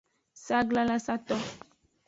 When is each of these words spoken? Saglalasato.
Saglalasato. 0.45 1.37